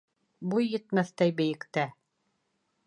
Буй 0.53 0.69
етмәҫтәй 0.71 1.37
бейектә 1.43 1.87